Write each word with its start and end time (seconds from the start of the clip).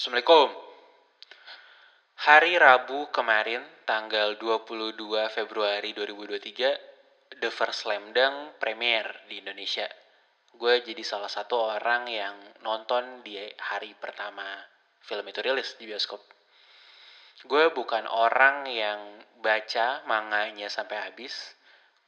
Assalamualaikum. 0.00 0.48
Hari 2.24 2.56
Rabu 2.56 3.12
kemarin, 3.12 3.60
tanggal 3.84 4.32
22 4.40 4.96
Februari 5.28 5.92
2023, 5.92 7.36
The 7.36 7.52
First 7.52 7.84
Slam 7.84 8.08
Dunk 8.16 8.56
premier 8.56 9.04
di 9.28 9.44
Indonesia. 9.44 9.84
Gue 10.56 10.80
jadi 10.80 11.04
salah 11.04 11.28
satu 11.28 11.76
orang 11.76 12.08
yang 12.08 12.32
nonton 12.64 13.20
di 13.20 13.44
hari 13.60 13.92
pertama 13.92 14.64
film 15.04 15.20
itu 15.28 15.44
rilis 15.44 15.76
di 15.76 15.84
bioskop. 15.84 16.24
Gue 17.44 17.68
bukan 17.68 18.08
orang 18.08 18.72
yang 18.72 19.04
baca 19.44 20.00
manganya 20.08 20.72
sampai 20.72 21.12
habis. 21.12 21.52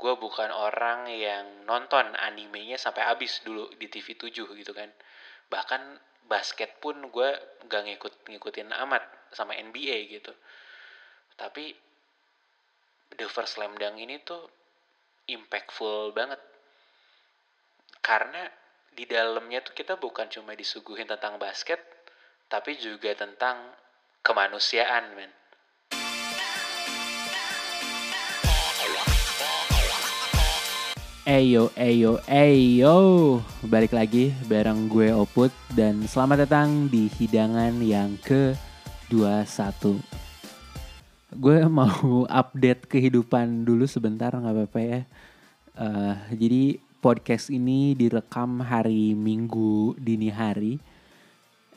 Gue 0.00 0.16
bukan 0.16 0.48
orang 0.48 1.12
yang 1.12 1.68
nonton 1.68 2.08
animenya 2.16 2.80
sampai 2.80 3.04
habis 3.04 3.44
dulu 3.44 3.68
di 3.76 3.92
TV 3.92 4.16
7 4.16 4.32
gitu 4.32 4.72
kan. 4.72 4.88
Bahkan 5.52 6.11
basket 6.26 6.78
pun 6.78 6.98
gue 7.10 7.30
gak 7.66 7.82
ngikut 7.86 8.14
ngikutin 8.28 8.70
amat 8.86 9.02
sama 9.34 9.56
NBA 9.58 10.12
gitu. 10.12 10.32
Tapi 11.36 11.74
The 13.12 13.28
First 13.28 13.60
Slam 13.60 13.76
Dunk 13.76 14.00
ini 14.00 14.20
tuh 14.22 14.48
impactful 15.28 16.16
banget. 16.16 16.40
Karena 18.02 18.48
di 18.92 19.08
dalamnya 19.08 19.64
tuh 19.64 19.72
kita 19.72 19.96
bukan 19.96 20.28
cuma 20.28 20.52
disuguhin 20.52 21.08
tentang 21.08 21.40
basket, 21.40 21.80
tapi 22.48 22.76
juga 22.76 23.16
tentang 23.16 23.72
kemanusiaan, 24.20 25.16
men. 25.16 25.32
Eyo, 31.22 31.70
eyo, 31.78 32.18
eyo. 32.26 32.98
Balik 33.70 33.94
lagi 33.94 34.34
bareng 34.50 34.90
gue 34.90 35.14
Oput 35.14 35.54
Dan 35.70 36.02
selamat 36.10 36.50
datang 36.50 36.90
di 36.90 37.06
hidangan 37.06 37.78
yang 37.78 38.18
ke-21 38.26 40.02
Gue 41.38 41.62
mau 41.70 42.26
update 42.42 42.90
kehidupan 42.90 43.62
dulu 43.62 43.86
sebentar 43.86 44.34
nggak 44.34 44.50
apa-apa 44.50 44.80
ya. 44.82 45.00
Uh, 45.78 46.18
Jadi 46.34 46.82
podcast 46.98 47.54
ini 47.54 47.94
direkam 47.94 48.58
hari 48.58 49.14
Minggu 49.14 49.94
dini 50.02 50.26
hari. 50.26 50.82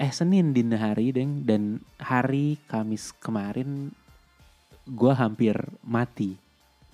Eh 0.02 0.10
Senin 0.10 0.58
dini 0.58 0.74
hari 0.74 1.14
deng. 1.14 1.46
Dan 1.46 1.86
hari 2.02 2.58
Kamis 2.66 3.14
kemarin 3.22 3.94
gue 4.90 5.14
hampir 5.14 5.54
mati 5.86 6.34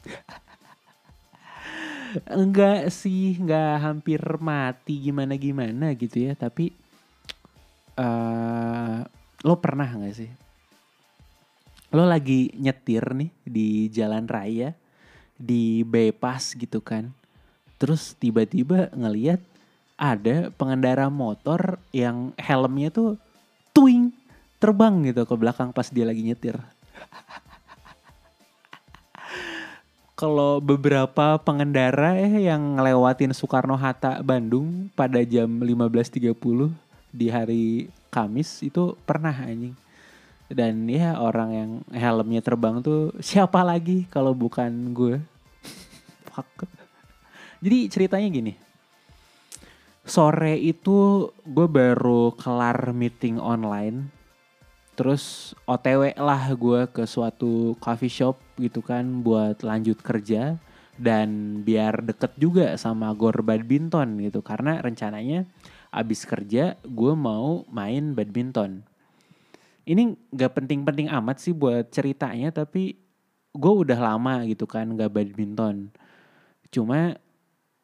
enggak 2.27 2.91
sih 2.91 3.39
enggak 3.39 3.81
hampir 3.81 4.21
mati 4.41 5.11
gimana 5.11 5.37
gimana 5.39 5.93
gitu 5.95 6.27
ya 6.27 6.33
tapi 6.35 6.71
uh, 7.97 9.03
lo 9.41 9.55
pernah 9.57 9.87
nggak 9.87 10.15
sih? 10.15 10.31
Lo 11.91 12.07
lagi 12.07 12.51
nyetir 12.55 13.03
nih 13.15 13.31
di 13.43 13.91
jalan 13.91 14.27
raya 14.27 14.71
di 15.41 15.81
bypass 15.81 16.53
gitu 16.53 16.85
kan 16.85 17.09
terus 17.81 18.13
tiba-tiba 18.13 18.93
ngeliat 18.93 19.41
ada 19.97 20.53
pengendara 20.53 21.09
motor 21.09 21.81
yang 21.89 22.29
helmnya 22.37 22.93
tuh 22.93 23.17
twing 23.73 24.13
terbang 24.61 25.01
gitu 25.09 25.25
ke 25.25 25.33
belakang 25.33 25.73
pas 25.73 25.89
dia 25.89 26.05
lagi 26.05 26.21
nyetir 26.21 26.61
kalau 30.21 30.61
beberapa 30.61 31.41
pengendara 31.41 32.13
ya 32.13 32.53
yang 32.53 32.77
ngelewatin 32.77 33.33
Soekarno 33.33 33.73
Hatta 33.73 34.21
Bandung 34.21 34.93
pada 34.93 35.17
jam 35.25 35.49
15.30 35.49 36.37
di 37.09 37.27
hari 37.33 37.89
Kamis 38.13 38.61
itu 38.61 38.93
pernah 39.01 39.33
anjing. 39.33 39.73
Dan 40.45 40.85
ya 40.85 41.17
orang 41.17 41.49
yang 41.49 41.71
helmnya 41.89 42.45
terbang 42.45 42.85
tuh 42.85 43.09
siapa 43.17 43.65
lagi 43.65 44.05
kalau 44.13 44.37
bukan 44.37 44.93
gue. 44.93 45.17
Fuck. 46.29 46.69
Jadi 47.65 47.89
ceritanya 47.89 48.29
gini. 48.29 48.53
Sore 50.05 50.53
itu 50.61 51.33
gue 51.49 51.65
baru 51.65 52.29
kelar 52.37 52.93
meeting 52.93 53.41
online 53.41 54.20
terus 55.01 55.57
OTW 55.65 56.13
lah 56.13 56.53
gue 56.53 56.85
ke 56.93 57.09
suatu 57.09 57.73
coffee 57.81 58.13
shop 58.13 58.37
gitu 58.61 58.85
kan 58.85 59.25
buat 59.25 59.65
lanjut 59.65 59.97
kerja 59.97 60.61
dan 60.93 61.61
biar 61.65 62.05
deket 62.05 62.37
juga 62.37 62.77
sama 62.77 63.09
gor 63.17 63.41
badminton 63.41 64.21
gitu. 64.21 64.45
Karena 64.45 64.77
rencananya 64.77 65.49
abis 65.89 66.29
kerja 66.29 66.77
gue 66.85 67.13
mau 67.17 67.65
main 67.73 68.13
badminton. 68.13 68.85
Ini 69.89 70.13
gak 70.37 70.61
penting-penting 70.61 71.09
amat 71.09 71.41
sih 71.41 71.57
buat 71.57 71.89
ceritanya 71.89 72.53
tapi 72.53 72.93
gue 73.57 73.73
udah 73.73 73.97
lama 73.97 74.45
gitu 74.45 74.69
kan 74.69 74.85
gak 74.93 75.17
badminton. 75.17 75.89
Cuma 76.69 77.17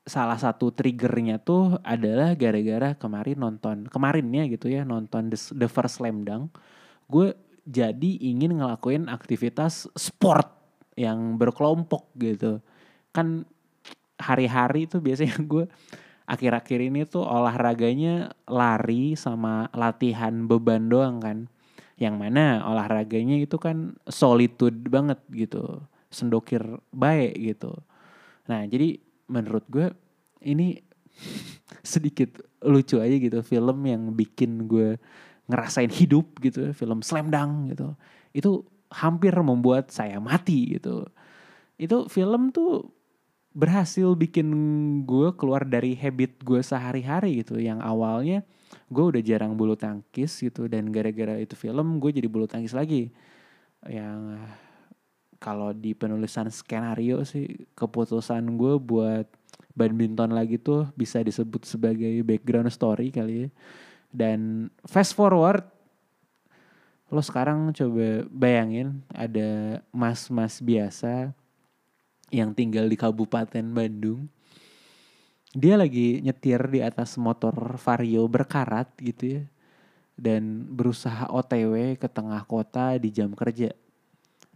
salah 0.06 0.38
satu 0.38 0.70
triggernya 0.70 1.42
tuh 1.42 1.82
adalah 1.82 2.38
gara-gara 2.38 2.94
kemarin 2.94 3.42
nonton 3.42 3.90
kemarinnya 3.90 4.48
gitu 4.48 4.72
ya 4.72 4.88
nonton 4.88 5.28
The, 5.34 5.68
First 5.68 6.00
Slam 6.00 6.24
Dunk 6.24 6.56
gue 7.08 7.36
jadi 7.68 8.12
ingin 8.32 8.64
ngelakuin 8.64 9.12
aktivitas 9.12 9.92
sport 9.96 10.48
yang 10.96 11.36
berkelompok 11.36 12.08
gitu. 12.16 12.64
Kan 13.12 13.44
hari-hari 14.18 14.88
itu 14.88 15.04
biasanya 15.04 15.36
gue 15.52 15.68
akhir-akhir 16.28 16.80
ini 16.80 17.08
tuh 17.08 17.24
olahraganya 17.24 18.32
lari 18.48 19.20
sama 19.20 19.68
latihan 19.76 20.48
beban 20.48 20.88
doang 20.88 21.20
kan. 21.20 21.38
Yang 22.00 22.16
mana 22.16 22.64
olahraganya 22.64 23.36
itu 23.42 23.60
kan 23.60 24.00
solitude 24.08 24.88
banget 24.88 25.20
gitu. 25.32 25.84
Sendokir 26.08 26.64
baik 26.96 27.36
gitu. 27.36 27.76
Nah 28.48 28.64
jadi 28.64 28.96
menurut 29.28 29.68
gue 29.68 29.92
ini 30.48 30.80
sedikit 31.84 32.40
lucu 32.64 32.98
aja 32.98 33.16
gitu 33.16 33.40
film 33.46 33.86
yang 33.86 34.16
bikin 34.18 34.66
gue 34.66 34.98
ngerasain 35.48 35.92
hidup 35.92 36.38
gitu 36.44 36.76
film 36.76 37.00
Slam 37.02 37.32
Dunk 37.32 37.74
gitu. 37.74 37.96
Itu 38.36 38.52
hampir 38.92 39.34
membuat 39.40 39.92
saya 39.92 40.20
mati 40.20 40.78
gitu. 40.80 41.08
Itu 41.80 42.12
film 42.12 42.52
tuh 42.52 42.92
berhasil 43.58 44.14
bikin 44.14 44.48
gue 45.10 45.34
keluar 45.34 45.66
dari 45.66 45.98
habit 45.98 46.44
gue 46.44 46.60
sehari-hari 46.62 47.42
gitu. 47.42 47.58
Yang 47.58 47.80
awalnya 47.82 48.40
gue 48.92 49.04
udah 49.04 49.22
jarang 49.24 49.56
bulu 49.56 49.80
tangkis 49.80 50.36
gitu 50.44 50.68
dan 50.68 50.92
gara-gara 50.92 51.40
itu 51.40 51.56
film 51.56 51.98
gue 52.04 52.12
jadi 52.12 52.28
bulu 52.28 52.46
tangkis 52.46 52.76
lagi. 52.76 53.10
Yang 53.88 54.44
kalau 55.38 55.72
di 55.72 55.94
penulisan 55.94 56.50
skenario 56.50 57.24
sih 57.24 57.70
keputusan 57.78 58.58
gue 58.58 58.76
buat 58.82 59.30
badminton 59.78 60.34
lagi 60.34 60.58
tuh 60.58 60.90
bisa 60.98 61.22
disebut 61.22 61.62
sebagai 61.64 62.26
background 62.26 62.74
story 62.74 63.14
kali 63.14 63.46
ya 63.46 63.50
dan 64.12 64.72
fast 64.88 65.14
forward 65.14 65.64
lo 67.08 67.24
sekarang 67.24 67.72
coba 67.72 68.28
bayangin 68.28 69.00
ada 69.16 69.80
mas-mas 69.96 70.60
biasa 70.60 71.32
yang 72.28 72.52
tinggal 72.52 72.84
di 72.92 73.00
Kabupaten 73.00 73.64
Bandung. 73.72 74.28
Dia 75.56 75.80
lagi 75.80 76.20
nyetir 76.20 76.60
di 76.68 76.84
atas 76.84 77.16
motor 77.16 77.80
Vario 77.80 78.28
berkarat 78.28 78.92
gitu 79.00 79.40
ya. 79.40 79.44
Dan 80.18 80.66
berusaha 80.74 81.30
OTW 81.30 81.96
ke 81.96 82.10
tengah 82.10 82.44
kota 82.44 83.00
di 83.00 83.14
jam 83.14 83.32
kerja. 83.32 83.72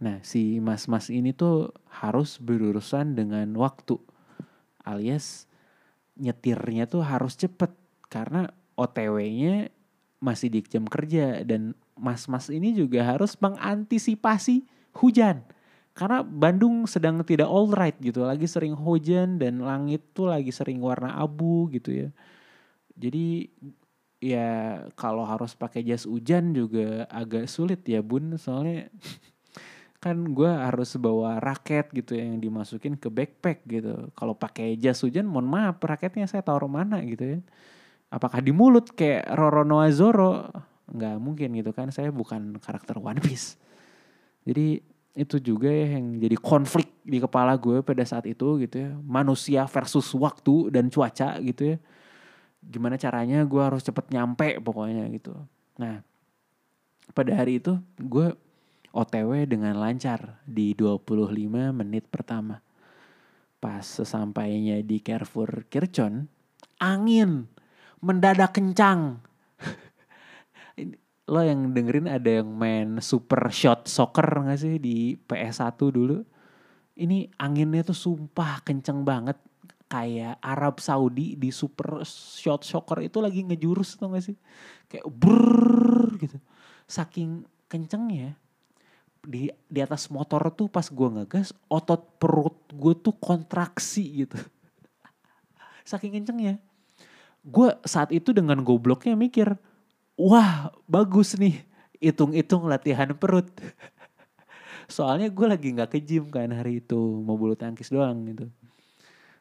Nah 0.02 0.20
si 0.20 0.60
mas-mas 0.60 1.08
ini 1.08 1.32
tuh 1.32 1.72
harus 1.88 2.36
berurusan 2.36 3.16
dengan 3.16 3.48
waktu. 3.56 3.96
Alias 4.84 5.48
nyetirnya 6.20 6.84
tuh 6.84 7.00
harus 7.00 7.38
cepet. 7.40 7.72
Karena 8.12 8.44
OTW-nya 8.82 9.70
masih 10.22 10.54
di 10.54 10.60
jam 10.62 10.86
kerja 10.86 11.42
dan 11.42 11.74
mas-mas 11.98 12.46
ini 12.50 12.70
juga 12.74 13.02
harus 13.02 13.34
mengantisipasi 13.38 14.62
hujan. 14.94 15.42
Karena 15.92 16.24
Bandung 16.24 16.88
sedang 16.88 17.20
tidak 17.20 17.52
alright 17.52 17.98
gitu, 18.00 18.24
lagi 18.24 18.48
sering 18.48 18.72
hujan 18.72 19.36
dan 19.36 19.60
langit 19.60 20.00
tuh 20.16 20.30
lagi 20.30 20.48
sering 20.48 20.80
warna 20.80 21.20
abu 21.20 21.68
gitu 21.68 21.92
ya. 21.92 22.08
Jadi 22.96 23.50
ya 24.22 24.80
kalau 24.96 25.26
harus 25.26 25.52
pakai 25.52 25.84
jas 25.84 26.08
hujan 26.08 26.56
juga 26.56 27.04
agak 27.12 27.44
sulit 27.50 27.84
ya 27.84 28.00
bun, 28.00 28.40
soalnya 28.40 28.88
kan 30.02 30.16
gue 30.32 30.48
harus 30.48 30.96
bawa 30.96 31.38
raket 31.38 31.92
gitu 31.92 32.16
yang 32.16 32.40
dimasukin 32.40 32.96
ke 32.96 33.12
backpack 33.12 33.66
gitu. 33.68 34.08
Kalau 34.16 34.32
pakai 34.32 34.80
jas 34.80 35.04
hujan, 35.04 35.28
mohon 35.28 35.50
maaf 35.50 35.76
raketnya 35.82 36.24
saya 36.24 36.40
taruh 36.40 36.72
mana 36.72 37.04
gitu 37.04 37.36
ya 37.36 37.40
apakah 38.12 38.44
di 38.44 38.52
mulut 38.52 38.92
kayak 38.92 39.32
Roro 39.32 39.64
Noah 39.64 39.88
Zoro? 39.88 40.52
Nggak 40.92 41.16
mungkin 41.16 41.48
gitu 41.56 41.72
kan. 41.72 41.88
Saya 41.88 42.12
bukan 42.12 42.60
karakter 42.60 43.00
One 43.00 43.18
Piece. 43.24 43.56
Jadi 44.44 44.84
itu 45.12 45.36
juga 45.40 45.68
ya 45.68 45.96
yang 46.00 46.20
jadi 46.20 46.36
konflik 46.40 46.88
di 47.04 47.20
kepala 47.20 47.56
gue 47.56 47.80
pada 47.80 48.04
saat 48.04 48.28
itu 48.28 48.60
gitu 48.60 48.76
ya. 48.76 48.90
Manusia 49.00 49.64
versus 49.64 50.12
waktu 50.12 50.68
dan 50.68 50.92
cuaca 50.92 51.40
gitu 51.40 51.74
ya. 51.74 51.76
Gimana 52.62 53.00
caranya 53.00 53.42
gue 53.48 53.62
harus 53.64 53.80
cepet 53.80 54.12
nyampe 54.12 54.60
pokoknya 54.60 55.08
gitu. 55.08 55.32
Nah 55.80 56.04
pada 57.16 57.32
hari 57.32 57.60
itu 57.60 57.80
gue 57.96 58.36
OTW 58.92 59.48
dengan 59.48 59.72
lancar 59.80 60.44
di 60.44 60.76
25 60.76 61.48
menit 61.72 62.04
pertama. 62.12 62.60
Pas 63.56 63.80
sesampainya 63.80 64.82
di 64.82 64.98
Carrefour 65.00 65.64
Kirchon, 65.70 66.26
angin 66.82 67.46
mendadak 68.02 68.52
kencang. 68.52 69.22
Lo 71.30 71.40
yang 71.40 71.70
dengerin 71.70 72.10
ada 72.10 72.42
yang 72.42 72.50
main 72.50 72.98
super 72.98 73.48
shot 73.54 73.86
soccer 73.86 74.26
gak 74.42 74.58
sih 74.58 74.76
di 74.82 75.14
PS1 75.14 75.78
dulu? 75.78 76.26
Ini 76.98 77.30
anginnya 77.40 77.86
tuh 77.86 77.96
sumpah 77.96 78.60
kenceng 78.66 79.06
banget. 79.06 79.38
Kayak 79.86 80.40
Arab 80.40 80.80
Saudi 80.80 81.36
di 81.36 81.52
super 81.52 82.02
shot 82.08 82.64
soccer 82.66 83.06
itu 83.06 83.22
lagi 83.22 83.46
ngejurus 83.46 83.96
tau 83.96 84.10
gak 84.12 84.26
sih? 84.26 84.36
Kayak 84.90 85.06
brrrr 85.08 86.18
gitu. 86.18 86.36
Saking 86.90 87.46
kencengnya 87.70 88.36
di 89.22 89.46
di 89.70 89.78
atas 89.78 90.10
motor 90.10 90.50
tuh 90.50 90.66
pas 90.66 90.82
gue 90.82 91.08
ngegas 91.14 91.54
otot 91.70 92.18
perut 92.18 92.58
gue 92.74 92.94
tuh 92.98 93.14
kontraksi 93.22 94.26
gitu 94.26 94.34
saking 95.88 96.18
kencengnya 96.18 96.58
gue 97.42 97.68
saat 97.86 98.14
itu 98.14 98.30
dengan 98.30 98.62
gobloknya 98.62 99.18
mikir 99.18 99.58
wah 100.14 100.70
bagus 100.86 101.34
nih 101.34 101.58
hitung-hitung 101.98 102.66
latihan 102.66 103.10
perut 103.14 103.50
soalnya 104.94 105.30
gue 105.30 105.46
lagi 105.46 105.74
nggak 105.74 105.90
ke 105.90 105.98
gym 106.02 106.30
kan 106.30 106.50
hari 106.54 106.82
itu 106.82 106.98
mau 107.22 107.34
bulu 107.34 107.58
tangkis 107.58 107.90
doang 107.90 108.22
gitu 108.30 108.46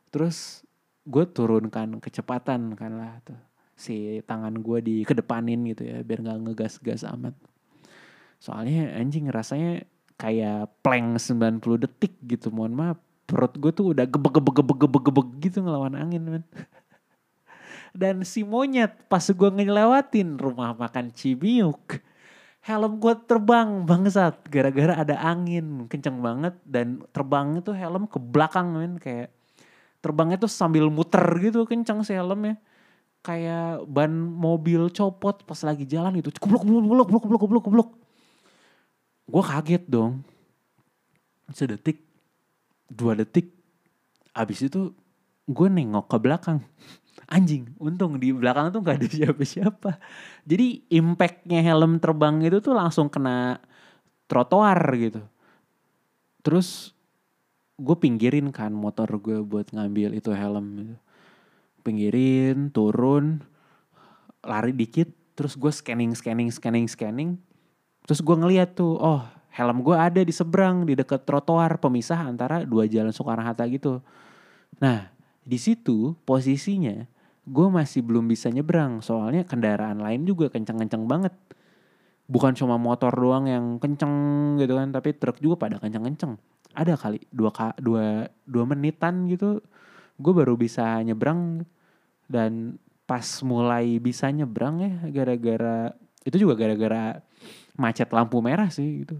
terus 0.09 0.65
gue 1.05 1.25
turunkan 1.29 2.01
kecepatan 2.01 2.73
kan 2.77 2.91
lah 2.97 3.21
tuh 3.25 3.37
si 3.77 4.21
tangan 4.25 4.61
gue 4.61 4.77
di 4.81 4.95
kedepanin 5.01 5.65
gitu 5.73 5.89
ya 5.89 6.05
biar 6.05 6.21
nggak 6.21 6.39
ngegas-gas 6.45 7.05
amat 7.17 7.33
Soalnya 8.41 8.97
anjing 8.97 9.29
rasanya 9.29 9.85
kayak 10.17 10.73
plank 10.81 11.21
90 11.21 11.61
detik 11.85 12.17
gitu. 12.25 12.49
Mohon 12.49 12.73
maaf. 12.73 12.97
Perut 13.29 13.53
gue 13.53 13.71
tuh 13.71 13.85
udah 13.93 14.09
gebek 14.09 14.41
gebek 14.41 14.53
gebek 14.59 14.77
gebek 14.81 15.03
gebek 15.07 15.27
gitu 15.45 15.57
ngelawan 15.61 15.93
angin 15.93 16.25
man. 16.25 16.43
Dan 17.91 18.23
si 18.23 18.47
monyet 18.47 18.95
pas 19.11 19.23
gue 19.23 19.49
ngelewatin 19.51 20.39
rumah 20.39 20.71
makan 20.75 21.11
Cibiuk. 21.11 21.99
Helm 22.63 23.01
gue 23.01 23.13
terbang 23.27 23.83
bangsat. 23.83 24.47
Gara-gara 24.47 25.03
ada 25.03 25.15
angin 25.19 25.85
kenceng 25.91 26.23
banget. 26.23 26.55
Dan 26.63 27.03
terbang 27.11 27.59
itu 27.59 27.75
helm 27.75 28.07
ke 28.07 28.17
belakang 28.17 28.71
men. 28.71 28.95
Kayak 28.97 29.33
terbangnya 29.99 30.39
tuh 30.39 30.51
sambil 30.51 30.87
muter 30.87 31.23
gitu 31.43 31.67
kenceng 31.67 32.01
si 32.07 32.15
helmnya. 32.15 32.55
Kayak 33.21 33.85
ban 33.85 34.09
mobil 34.17 34.89
copot 34.89 35.43
pas 35.45 35.59
lagi 35.67 35.83
jalan 35.85 36.17
itu. 36.17 36.31
Kubluk 36.39 36.63
kubluk 36.63 36.83
kubluk 36.85 37.21
kubluk 37.21 37.41
kubluk 37.41 37.63
kubluk 37.65 37.89
gue 39.31 39.43
kaget 39.43 39.83
dong. 39.87 40.21
Sedetik 41.55 42.03
dua 42.91 43.15
detik 43.15 43.51
abis 44.35 44.67
itu 44.67 44.91
gue 45.47 45.67
nengok 45.67 46.07
ke 46.07 46.17
belakang 46.19 46.59
anjing 47.31 47.71
untung 47.79 48.19
di 48.19 48.35
belakang 48.35 48.75
tuh 48.75 48.83
gak 48.83 48.99
ada 48.99 49.07
siapa-siapa. 49.07 49.95
Jadi 50.43 50.83
impactnya 50.91 51.63
helm 51.63 51.95
terbang 52.03 52.43
itu 52.43 52.59
tuh 52.59 52.75
langsung 52.75 53.07
kena 53.07 53.63
trotoar 54.27 54.83
gitu. 54.99 55.23
Terus 56.43 56.91
gue 57.79 57.95
pinggirin 57.95 58.51
kan 58.51 58.75
motor 58.75 59.07
gue 59.17 59.39
buat 59.41 59.71
ngambil 59.71 60.19
itu 60.19 60.29
helm 60.35 60.99
pinggirin 61.81 62.69
turun 62.69 63.41
lari 64.45 64.75
dikit 64.75 65.09
terus 65.33 65.57
gue 65.57 65.71
scanning 65.71 66.13
scanning 66.13 66.51
scanning 66.51 66.85
scanning. 66.85 67.31
Terus 68.05 68.19
gue 68.19 68.35
ngeliat 68.35 68.75
tuh, 68.75 68.99
oh 68.99 69.23
helm 69.55 69.81
gue 69.81 69.95
ada 69.95 70.21
di 70.21 70.33
seberang 70.35 70.83
di 70.83 70.99
dekat 70.99 71.23
trotoar 71.23 71.79
pemisah 71.79 72.27
antara 72.27 72.67
dua 72.67 72.87
jalan 72.91 73.15
Soekarno 73.15 73.43
Hatta 73.47 73.63
gitu. 73.71 74.03
Nah 74.83 75.11
di 75.41 75.57
situ 75.57 76.13
posisinya 76.27 77.07
gue 77.47 77.67
masih 77.67 78.05
belum 78.05 78.29
bisa 78.29 78.53
nyebrang 78.53 79.01
soalnya 79.01 79.45
kendaraan 79.45 80.01
lain 80.01 80.25
juga 80.25 80.49
kenceng-kenceng 80.53 81.05
banget. 81.09 81.33
Bukan 82.31 82.55
cuma 82.55 82.79
motor 82.79 83.11
doang 83.11 83.49
yang 83.49 83.65
kenceng 83.81 84.55
gitu 84.61 84.77
kan, 84.77 84.93
tapi 84.93 85.17
truk 85.17 85.41
juga 85.43 85.67
pada 85.67 85.81
kenceng-kenceng. 85.81 86.39
Ada 86.71 86.95
kali 86.95 87.19
dua, 87.33 87.51
dua, 87.81 88.31
dua 88.47 88.63
menitan 88.63 89.27
gitu, 89.27 89.59
gue 90.21 90.33
baru 90.33 90.55
bisa 90.55 91.01
nyebrang 91.03 91.65
dan 92.31 92.79
pas 93.09 93.25
mulai 93.43 93.99
bisa 93.99 94.31
nyebrang 94.31 94.79
ya 94.79 94.93
gara-gara 95.11 95.91
itu 96.23 96.47
juga 96.47 96.55
gara-gara 96.55 97.19
macet 97.75 98.07
lampu 98.15 98.39
merah 98.39 98.71
sih 98.71 99.03
gitu 99.03 99.19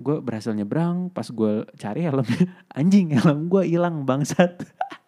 gue 0.00 0.16
berhasil 0.18 0.50
nyebrang 0.56 1.12
pas 1.12 1.28
gue 1.28 1.68
cari 1.78 2.00
helmnya 2.08 2.50
anjing 2.78 3.14
helm 3.14 3.46
gue 3.46 3.62
hilang 3.68 4.02
bangsat 4.02 4.58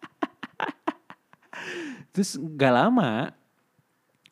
terus 2.13 2.37
gak 2.37 2.73
lama 2.73 3.33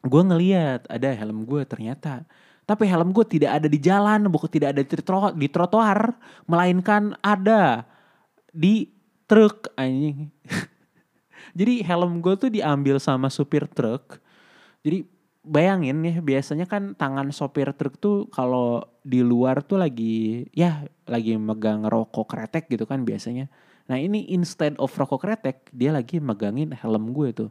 gue 0.02 0.22
ngeliat 0.22 0.88
ada 0.88 1.10
helm 1.12 1.44
gue 1.44 1.66
ternyata 1.66 2.24
tapi 2.64 2.88
helm 2.88 3.12
gue 3.12 3.26
tidak 3.26 3.60
ada 3.60 3.68
di 3.68 3.80
jalan 3.82 4.30
bukan 4.32 4.48
tidak 4.48 4.78
ada 4.78 4.82
di, 4.86 4.96
tro 5.02 5.34
di 5.34 5.48
trotoar 5.50 6.16
melainkan 6.48 7.18
ada 7.20 7.84
di 8.54 8.88
truk 9.26 9.74
anjing 9.76 10.30
jadi 11.58 11.84
helm 11.84 12.22
gue 12.22 12.34
tuh 12.38 12.50
diambil 12.54 13.02
sama 13.02 13.28
supir 13.28 13.66
truk 13.68 14.22
jadi 14.86 15.04
bayangin 15.42 16.06
ya 16.06 16.22
biasanya 16.22 16.70
kan 16.70 16.94
tangan 16.94 17.34
sopir 17.34 17.74
truk 17.74 17.98
tuh 17.98 18.30
kalau 18.30 18.86
di 19.02 19.26
luar 19.26 19.66
tuh 19.66 19.82
lagi 19.82 20.46
ya 20.54 20.86
lagi 21.10 21.34
megang 21.38 21.86
rokok 21.90 22.30
kretek 22.30 22.70
gitu 22.70 22.86
kan 22.86 23.02
biasanya. 23.02 23.50
Nah 23.90 23.98
ini 23.98 24.30
instead 24.30 24.78
of 24.78 24.94
rokok 24.94 25.26
kretek 25.26 25.66
dia 25.74 25.90
lagi 25.90 26.22
megangin 26.22 26.74
helm 26.78 27.14
gue 27.14 27.30
tuh. 27.34 27.50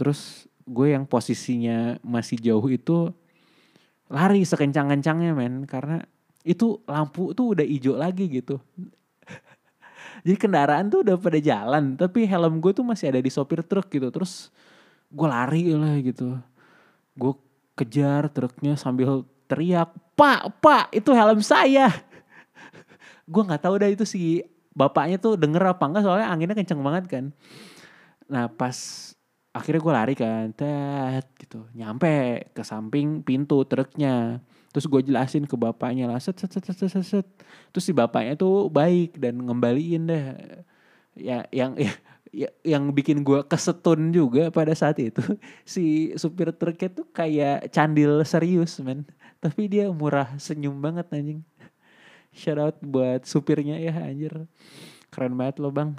Terus 0.00 0.48
gue 0.64 0.96
yang 0.96 1.04
posisinya 1.04 2.00
masih 2.00 2.40
jauh 2.40 2.64
itu 2.72 3.12
lari 4.08 4.42
sekencang-kencangnya 4.48 5.36
men 5.36 5.68
karena 5.68 6.00
itu 6.40 6.80
lampu 6.88 7.36
tuh 7.36 7.52
udah 7.52 7.66
hijau 7.68 8.00
lagi 8.00 8.24
gitu. 8.32 8.56
Jadi 10.24 10.36
kendaraan 10.40 10.88
tuh 10.88 11.04
udah 11.04 11.20
pada 11.20 11.36
jalan 11.36 12.00
tapi 12.00 12.24
helm 12.24 12.64
gue 12.64 12.72
tuh 12.72 12.84
masih 12.88 13.12
ada 13.12 13.20
di 13.20 13.28
sopir 13.28 13.60
truk 13.60 13.92
gitu. 13.92 14.08
Terus 14.08 14.48
gue 15.10 15.26
lari 15.28 15.74
lah 15.74 15.98
gitu 16.00 16.38
gue 17.18 17.32
kejar 17.74 18.30
truknya 18.30 18.78
sambil 18.78 19.26
teriak 19.50 19.90
pak 20.14 20.62
pak 20.62 20.94
itu 20.94 21.10
helm 21.10 21.42
saya 21.42 21.90
gue 23.32 23.42
nggak 23.42 23.62
tahu 23.62 23.74
dah 23.82 23.90
itu 23.90 24.06
si 24.06 24.46
bapaknya 24.70 25.18
tuh 25.18 25.34
denger 25.34 25.74
apa 25.74 25.84
enggak 25.90 26.02
soalnya 26.06 26.30
anginnya 26.30 26.54
kenceng 26.54 26.80
banget 26.80 27.04
kan 27.10 27.24
nah 28.30 28.46
pas 28.46 29.10
akhirnya 29.50 29.80
gue 29.82 29.94
lari 29.94 30.14
kan 30.14 30.54
tet 30.54 31.26
gitu. 31.38 31.66
Nyampe 31.74 32.46
ke 32.54 32.62
samping 32.62 33.22
pintu 33.26 33.66
truknya. 33.66 34.38
Terus 34.70 34.86
gue 34.86 35.00
jelasin 35.10 35.44
ke 35.50 35.58
bapaknya 35.58 36.06
lah 36.06 36.22
set 36.22 36.38
set 36.38 36.54
set 36.54 36.62
set 36.62 36.78
set, 36.78 37.02
set. 37.02 37.26
terus 37.74 37.82
si 37.82 37.90
bapaknya 37.90 38.38
tuh 38.38 38.70
baik 38.70 39.18
dan 39.18 39.42
ngembaliin 39.42 40.06
deh. 40.06 40.24
Ya 41.18 41.42
yang 41.50 41.74
ya, 41.74 41.90
ya, 42.30 42.48
yang 42.62 42.94
bikin 42.94 43.26
gue 43.26 43.42
kesetun 43.50 44.14
juga 44.14 44.54
pada 44.54 44.70
saat 44.78 45.02
itu 45.02 45.18
si 45.66 46.14
supir 46.14 46.54
truknya 46.54 46.88
tuh 46.94 47.06
kayak 47.10 47.74
candil 47.74 48.22
serius 48.22 48.78
men. 48.78 49.02
Tapi 49.42 49.66
dia 49.66 49.90
murah 49.90 50.38
senyum 50.38 50.78
banget 50.78 51.10
anjing. 51.10 51.42
Shout 52.30 52.62
out 52.62 52.76
buat 52.78 53.26
supirnya 53.26 53.74
ya 53.82 54.06
anjir. 54.06 54.46
Keren 55.10 55.34
banget 55.34 55.58
lo 55.58 55.74
bang. 55.74 55.98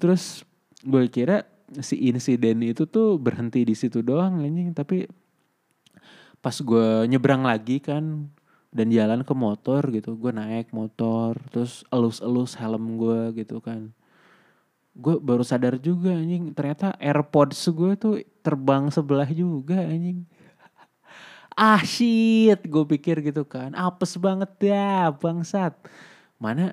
Terus 0.00 0.48
gue 0.84 1.04
kira 1.12 1.44
si 1.78 2.10
insiden 2.10 2.66
itu 2.66 2.88
tuh 2.88 3.14
berhenti 3.20 3.62
di 3.62 3.76
situ 3.78 4.02
doang 4.02 4.42
anjing. 4.42 4.74
Tapi 4.74 5.06
pas 6.40 6.56
gue 6.56 7.06
nyebrang 7.06 7.44
lagi 7.44 7.78
kan 7.78 8.26
dan 8.70 8.88
jalan 8.88 9.26
ke 9.26 9.34
motor 9.34 9.82
gitu 9.90 10.14
gue 10.14 10.30
naik 10.30 10.70
motor 10.70 11.34
terus 11.50 11.82
elus-elus 11.90 12.56
helm 12.58 12.98
gue 12.98 13.44
gitu 13.44 13.62
kan. 13.62 13.92
Gue 14.96 15.16
baru 15.22 15.46
sadar 15.46 15.78
juga 15.78 16.16
anjing. 16.16 16.50
Ternyata 16.50 16.98
AirPods 16.98 17.60
gue 17.70 17.92
tuh 17.94 18.14
terbang 18.42 18.90
sebelah 18.90 19.28
juga 19.30 19.78
anjing. 19.86 20.26
Ah 21.60 21.82
shit. 21.84 22.56
Gue 22.64 22.88
pikir 22.88 23.20
gitu 23.20 23.44
kan. 23.44 23.76
Apes 23.76 24.16
banget 24.16 24.48
ya 24.64 25.12
bangsat. 25.12 25.76
Mana 26.40 26.72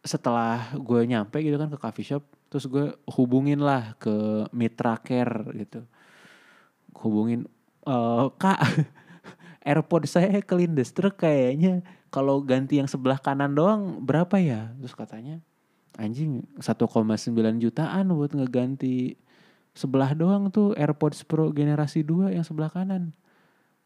setelah 0.00 0.72
gue 0.76 1.00
nyampe 1.04 1.40
gitu 1.44 1.56
kan 1.60 1.68
ke 1.68 1.78
coffee 1.78 2.06
shop 2.06 2.24
terus 2.48 2.64
gue 2.66 2.96
hubungin 3.14 3.60
lah 3.60 3.94
ke 4.00 4.48
mitra 4.50 4.96
care 4.98 5.44
gitu 5.54 5.84
hubungin 6.96 7.44
uh, 7.84 8.32
kak 8.40 8.58
AirPod 9.68 10.08
saya 10.08 10.40
kelindes 10.40 10.96
kayaknya 10.96 11.84
kalau 12.08 12.40
ganti 12.40 12.80
yang 12.80 12.88
sebelah 12.88 13.20
kanan 13.20 13.52
doang 13.52 14.00
berapa 14.02 14.40
ya 14.40 14.72
terus 14.80 14.96
katanya 14.96 15.44
anjing 16.00 16.48
1,9 16.56 16.80
jutaan 17.60 18.04
buat 18.16 18.32
ngeganti 18.32 19.20
sebelah 19.74 20.12
doang 20.16 20.50
tuh 20.50 20.74
AirPods 20.74 21.22
Pro 21.26 21.52
generasi 21.52 22.02
2 22.02 22.34
yang 22.34 22.44
sebelah 22.44 22.70
kanan. 22.72 23.14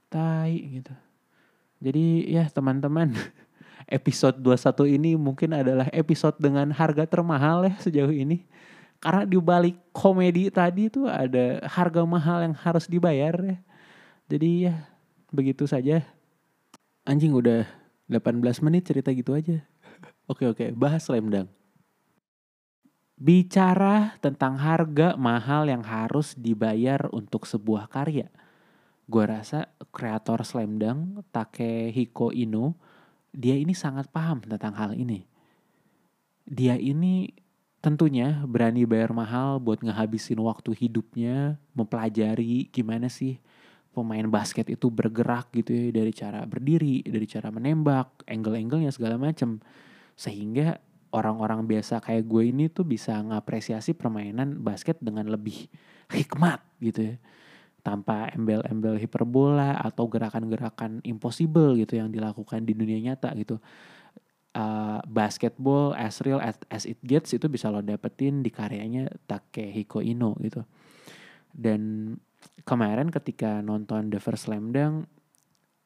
tai 0.09 0.79
gitu. 0.79 0.95
Jadi 1.83 2.31
ya 2.31 2.47
teman-teman 2.47 3.11
episode 3.89 4.41
21 4.41 4.97
ini 4.97 5.11
mungkin 5.17 5.53
adalah 5.53 5.89
episode 5.93 6.37
dengan 6.41 6.73
harga 6.73 7.05
termahal 7.05 7.69
ya 7.69 7.75
sejauh 7.81 8.13
ini. 8.13 8.45
Karena 9.03 9.29
di 9.29 9.37
balik 9.37 9.77
komedi 9.93 10.49
tadi 10.49 10.89
itu 10.89 11.05
ada 11.05 11.61
harga 11.69 12.03
mahal 12.09 12.41
yang 12.49 12.57
harus 12.57 12.89
dibayar 12.89 13.37
ya. 13.37 13.59
Jadi 14.33 14.71
ya 14.71 14.75
begitu 15.29 15.69
saja. 15.69 16.01
Anjing 17.05 17.37
udah 17.37 17.69
18 18.09 18.65
menit 18.65 18.89
cerita 18.89 19.13
gitu 19.13 19.37
aja. 19.37 19.61
Oke 20.25 20.49
oke, 20.49 20.73
bahas 20.73 21.05
slam 21.05 21.29
dunk. 21.29 21.53
Bicara 23.15 24.17
tentang 24.25 24.57
harga 24.57 25.15
mahal 25.21 25.69
yang 25.69 25.85
harus 25.85 26.33
dibayar 26.33 27.13
untuk 27.13 27.45
sebuah 27.45 27.93
karya. 27.93 28.33
Gue 29.05 29.29
rasa 29.29 29.69
kreator 29.93 30.41
slam 30.49 30.81
dunk 30.81 31.29
Takehiko 31.29 32.33
Ino 32.33 32.81
dia 33.35 33.59
ini 33.59 33.75
sangat 33.75 34.07
paham 34.15 34.41
tentang 34.47 34.79
hal 34.79 34.95
ini. 34.95 35.27
Dia 36.47 36.79
ini 36.79 37.35
tentunya 37.83 38.41
berani 38.47 38.87
bayar 38.87 39.13
mahal 39.13 39.59
buat 39.59 39.83
ngehabisin 39.83 40.41
waktu 40.41 40.73
hidupnya 40.73 41.61
mempelajari 41.77 42.71
gimana 42.73 43.13
sih 43.13 43.37
pemain 43.93 44.25
basket 44.27 44.73
itu 44.73 44.89
bergerak 44.89 45.51
gitu 45.53 45.71
ya 45.75 45.87
dari 45.91 46.13
cara 46.15 46.43
berdiri, 46.47 47.03
dari 47.07 47.27
cara 47.29 47.51
menembak, 47.51 48.25
angle-anglenya 48.27 48.91
segala 48.95 49.19
macam. 49.19 49.63
Sehingga 50.15 50.79
orang-orang 51.15 51.67
biasa 51.67 52.03
kayak 52.03 52.27
gue 52.27 52.43
ini 52.51 52.67
tuh 52.71 52.83
bisa 52.83 53.15
ngapresiasi 53.23 53.95
permainan 53.95 54.59
basket 54.63 54.99
dengan 54.99 55.31
lebih 55.31 55.71
hikmat 56.11 56.63
gitu 56.83 57.15
ya. 57.15 57.17
Tanpa 57.85 58.33
embel-embel 58.33 58.97
hiperbola 58.97 59.77
atau 59.77 60.09
gerakan-gerakan 60.09 61.05
impossible 61.05 61.77
gitu 61.77 62.01
yang 62.01 62.09
dilakukan 62.09 62.65
di 62.65 62.73
dunia 62.73 63.13
nyata 63.13 63.37
gitu 63.37 63.61
uh, 64.57 64.99
basketball 65.05 65.93
as 65.99 66.23
real 66.23 66.41
as, 66.41 66.57
as 66.71 66.87
it 66.89 66.99
gets 67.05 67.35
itu 67.35 67.51
bisa 67.51 67.69
lo 67.69 67.83
dapetin 67.83 68.41
di 68.41 68.49
karyanya 68.49 69.11
Takehiko 69.27 70.01
Ino 70.01 70.39
gitu. 70.41 70.63
Dan 71.55 72.15
kemarin 72.67 73.11
ketika 73.11 73.61
nonton 73.61 74.11
The 74.11 74.19
First 74.23 74.49
Slam 74.49 74.75
Dunk 74.75 75.07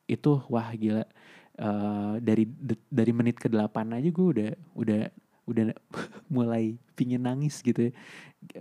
itu 0.08 0.40
wah 0.48 0.72
gila 0.72 1.04
uh, 1.60 2.16
dari 2.20 2.48
dari 2.88 3.12
menit 3.12 3.36
ke 3.36 3.52
8 3.52 3.68
aja 3.92 4.08
gue 4.08 4.28
udah 4.32 4.50
udah 4.72 5.02
udah 5.48 5.72
mulai 6.34 6.76
pingin 6.92 7.24
nangis 7.24 7.64
gitu 7.64 7.88
ya. 7.88 7.92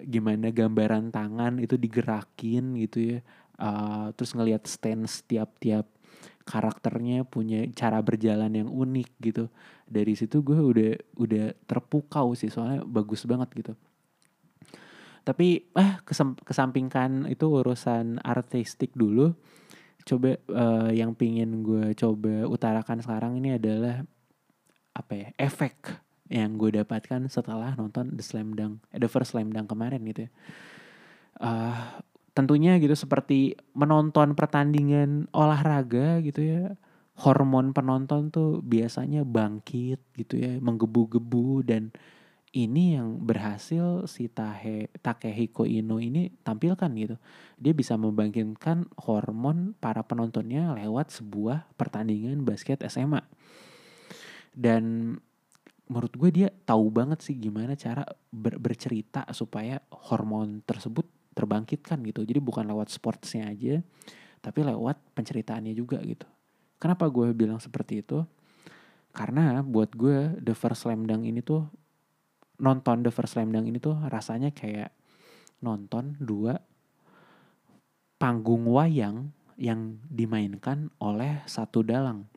Gimana 0.08 0.50
gambaran 0.50 1.12
tangan 1.12 1.60
itu 1.60 1.75
digerakin 1.75 2.79
gitu 2.88 3.17
ya. 3.17 3.20
Uh, 3.58 4.13
terus 4.13 4.38
ngelihat 4.38 4.70
stance 4.70 5.25
tiap-tiap 5.25 5.89
karakternya 6.48 7.27
punya 7.27 7.67
cara 7.75 8.00
berjalan 8.00 8.63
yang 8.63 8.70
unik 8.72 9.10
gitu 9.20 9.51
dari 9.84 10.15
situ 10.15 10.39
gue 10.39 10.56
udah 10.56 10.94
udah 11.20 11.46
terpukau 11.67 12.32
sih 12.39 12.48
soalnya 12.48 12.88
bagus 12.88 13.27
banget 13.27 13.51
gitu 13.51 13.74
tapi 15.27 15.67
ah 15.75 16.00
kesampingkan 16.48 17.27
itu 17.27 17.51
urusan 17.51 18.24
artistik 18.24 18.96
dulu 18.96 19.36
coba 20.08 20.39
uh, 20.56 20.91
yang 20.96 21.12
pingin 21.12 21.67
gue 21.67 21.91
coba 22.00 22.48
utarakan 22.48 23.03
sekarang 23.03 23.36
ini 23.44 23.60
adalah 23.60 24.08
apa 24.96 25.13
ya 25.20 25.27
efek 25.36 26.07
yang 26.27 26.60
gue 26.60 26.75
dapatkan 26.75 27.27
setelah 27.31 27.74
nonton 27.75 28.15
The 28.15 28.24
Slam 28.24 28.53
Dunk, 28.53 28.84
eh, 28.91 29.00
The 29.00 29.10
First 29.10 29.36
Slam 29.36 29.51
Dunk 29.51 29.72
kemarin 29.72 30.03
gitu 30.07 30.27
ya. 30.27 30.31
Uh, 31.38 32.01
tentunya 32.34 32.81
gitu 32.81 32.98
seperti 32.98 33.57
menonton 33.77 34.34
pertandingan 34.34 35.29
olahraga 35.34 36.17
gitu 36.25 36.41
ya 36.41 36.74
hormon 37.17 37.74
penonton 37.74 38.29
tuh 38.29 38.62
biasanya 38.62 39.25
bangkit 39.25 39.98
gitu 40.13 40.38
ya 40.38 40.62
menggebu-gebu. 40.62 41.65
Dan 41.65 41.89
ini 42.53 42.93
yang 42.93 43.25
berhasil 43.25 44.05
si 44.05 44.29
Tahe, 44.29 44.93
Takehiko 45.01 45.65
Ino 45.65 45.98
ini 45.98 46.29
tampilkan 46.46 46.93
gitu. 46.93 47.17
Dia 47.57 47.74
bisa 47.74 47.98
membangkitkan 47.98 48.86
hormon 49.01 49.74
para 49.81 50.05
penontonnya 50.05 50.77
lewat 50.77 51.10
sebuah 51.10 51.74
pertandingan 51.74 52.46
basket 52.46 52.86
SMA 52.86 53.25
dan 54.57 55.13
menurut 55.88 56.13
gue 56.15 56.29
dia 56.32 56.48
tahu 56.67 56.91
banget 56.91 57.24
sih 57.24 57.36
gimana 57.39 57.75
cara 57.79 58.03
ber 58.32 58.60
bercerita 58.60 59.24
supaya 59.32 59.79
hormon 60.12 60.60
tersebut 60.67 61.08
terbangkitkan 61.32 62.03
gitu. 62.03 62.27
Jadi 62.27 62.39
bukan 62.44 62.67
lewat 62.67 62.91
sportsnya 62.91 63.48
aja, 63.48 63.79
tapi 64.44 64.65
lewat 64.67 65.00
penceritaannya 65.15 65.72
juga 65.77 66.01
gitu. 66.03 66.27
Kenapa 66.77 67.10
gue 67.10 67.32
bilang 67.34 67.58
seperti 67.58 68.06
itu? 68.06 68.22
Karena 69.13 69.65
buat 69.65 69.98
gue 69.98 70.38
The 70.38 70.53
First 70.53 70.86
Slam 70.86 71.10
Dunk 71.10 71.25
ini 71.25 71.41
tuh 71.41 71.65
nonton 72.62 73.01
The 73.01 73.10
First 73.10 73.38
Slam 73.38 73.50
Dunk 73.50 73.65
ini 73.65 73.82
tuh 73.82 73.98
rasanya 74.10 74.53
kayak 74.53 74.94
nonton 75.62 76.17
dua 76.22 76.62
panggung 78.22 78.65
wayang 78.70 79.34
yang 79.58 79.98
dimainkan 80.06 80.94
oleh 81.01 81.41
satu 81.50 81.82
dalang. 81.82 82.29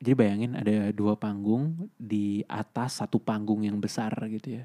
Jadi 0.00 0.16
bayangin 0.16 0.56
ada 0.56 0.88
dua 0.96 1.12
panggung 1.20 1.92
di 2.00 2.40
atas 2.48 3.04
satu 3.04 3.20
panggung 3.20 3.68
yang 3.68 3.76
besar 3.76 4.16
gitu 4.32 4.64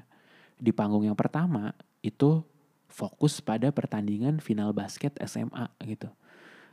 Di 0.56 0.72
panggung 0.72 1.04
yang 1.04 1.12
pertama 1.12 1.76
itu 2.00 2.40
fokus 2.88 3.44
pada 3.44 3.68
pertandingan 3.68 4.40
final 4.40 4.72
basket 4.72 5.12
SMA 5.20 5.68
gitu. 5.84 6.08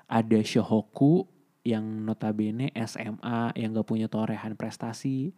Ada 0.07 0.39
Shohoku 0.39 1.27
yang 1.67 1.83
notabene 2.07 2.71
SMA 2.87 3.51
yang 3.59 3.75
gak 3.75 3.87
punya 3.87 4.07
torehan 4.07 4.55
prestasi 4.55 5.35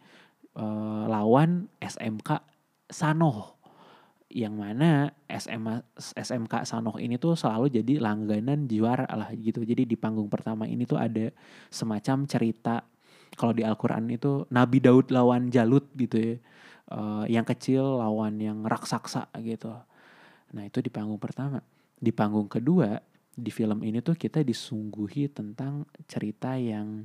uh, 0.54 1.10
lawan 1.10 1.66
SMK 1.82 2.42
Sanoh 2.86 3.58
yang 4.30 4.58
mana 4.58 5.14
SMA 5.30 5.86
SMK 5.98 6.66
Sanoh 6.66 6.98
ini 6.98 7.14
tuh 7.18 7.38
selalu 7.38 7.70
jadi 7.70 8.02
langganan 8.02 8.66
juara 8.66 9.06
lah 9.10 9.30
gitu. 9.34 9.62
Jadi 9.62 9.86
di 9.86 9.94
panggung 9.98 10.26
pertama 10.26 10.66
ini 10.66 10.82
tuh 10.82 10.98
ada 10.98 11.30
semacam 11.70 12.26
cerita 12.26 12.86
kalau 13.34 13.50
di 13.50 13.66
Al-Qur'an 13.66 14.06
itu 14.06 14.46
Nabi 14.54 14.78
Daud 14.78 15.10
lawan 15.10 15.50
Jalut 15.50 15.90
gitu 15.98 16.16
ya 16.16 16.34
uh, 16.92 17.24
yang 17.26 17.46
kecil 17.46 17.82
lawan 17.82 18.38
yang 18.38 18.62
raksasa 18.62 19.26
gitu. 19.42 19.74
Nah 20.54 20.62
itu 20.66 20.78
di 20.78 20.90
panggung 20.92 21.18
pertama. 21.18 21.58
Di 21.96 22.12
panggung 22.12 22.46
kedua 22.46 23.00
di 23.36 23.50
film 23.52 23.84
ini 23.84 24.00
tuh 24.00 24.16
kita 24.16 24.40
disungguhi 24.40 25.28
tentang 25.32 25.84
cerita 26.08 26.56
yang 26.56 27.04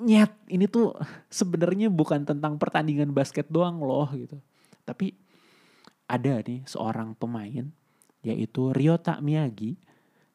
nyet 0.00 0.32
ini 0.48 0.64
tuh 0.64 0.96
sebenarnya 1.28 1.92
bukan 1.92 2.24
tentang 2.24 2.56
pertandingan 2.56 3.12
basket 3.12 3.48
doang 3.48 3.80
loh 3.80 4.08
gitu. 4.12 4.38
Tapi 4.84 5.12
ada 6.10 6.42
nih 6.42 6.66
seorang 6.66 7.14
pemain 7.14 7.70
yaitu 8.20 8.74
Ryota 8.74 9.22
Miyagi. 9.22 9.78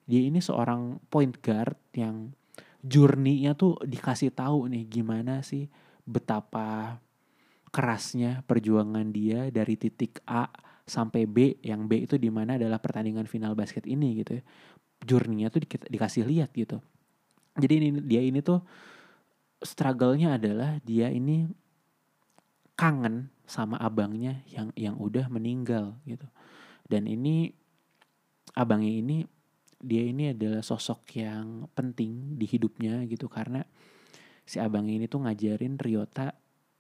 Dia 0.06 0.22
ini 0.22 0.38
seorang 0.38 1.02
point 1.10 1.34
guard 1.42 1.78
yang 1.98 2.30
journey-nya 2.86 3.58
tuh 3.58 3.82
dikasih 3.82 4.30
tahu 4.30 4.70
nih 4.70 4.86
gimana 4.86 5.42
sih 5.42 5.66
betapa 6.06 7.02
kerasnya 7.74 8.46
perjuangan 8.46 9.10
dia 9.10 9.50
dari 9.50 9.74
titik 9.76 10.22
A 10.30 10.48
sampai 10.86 11.26
B 11.26 11.58
yang 11.66 11.90
B 11.90 12.06
itu 12.06 12.16
di 12.22 12.30
mana 12.30 12.62
adalah 12.62 12.78
pertandingan 12.78 13.26
final 13.26 13.58
basket 13.58 13.90
ini 13.90 14.22
gitu 14.22 14.38
ya. 14.38 14.44
Journey-nya 15.02 15.50
tuh 15.50 15.66
di, 15.66 15.68
dikasih 15.68 16.24
lihat 16.30 16.54
gitu. 16.54 16.78
Jadi 17.58 17.74
ini 17.82 17.90
dia 18.06 18.22
ini 18.22 18.40
tuh 18.46 18.62
struggle-nya 19.66 20.38
adalah 20.38 20.78
dia 20.86 21.10
ini 21.10 21.50
kangen 22.78 23.34
sama 23.50 23.82
abangnya 23.82 24.46
yang 24.54 24.70
yang 24.78 24.96
udah 25.02 25.26
meninggal 25.28 25.98
gitu. 26.06 26.30
Dan 26.86 27.10
ini 27.10 27.50
abangnya 28.54 28.94
ini 28.94 29.18
dia 29.86 30.02
ini 30.02 30.34
adalah 30.34 30.66
sosok 30.66 31.22
yang 31.22 31.70
penting 31.78 32.42
di 32.42 32.50
hidupnya 32.50 33.06
gitu 33.06 33.30
karena 33.30 33.62
si 34.42 34.58
abangnya 34.58 34.98
ini 34.98 35.06
tuh 35.06 35.22
ngajarin 35.22 35.78
Ryota 35.78 36.34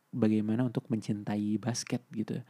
bagaimana 0.10 0.66
untuk 0.66 0.90
mencintai 0.90 1.62
basket 1.62 2.02
gitu. 2.10 2.42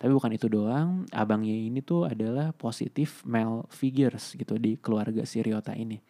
Tapi 0.00 0.10
bukan 0.16 0.32
itu 0.32 0.48
doang, 0.48 1.04
abangnya 1.12 1.52
ini 1.52 1.84
tuh 1.84 2.08
adalah 2.08 2.56
positif 2.56 3.20
male 3.28 3.68
figures 3.68 4.32
gitu 4.32 4.56
di 4.56 4.80
keluarga 4.80 5.28
Siriota 5.28 5.76
ini. 5.76 6.00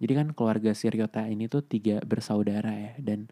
Jadi 0.00 0.12
kan 0.16 0.32
keluarga 0.32 0.72
Siriota 0.72 1.28
ini 1.28 1.44
tuh 1.44 1.60
tiga 1.60 2.00
bersaudara 2.00 2.72
ya 2.72 2.92
dan 2.96 3.28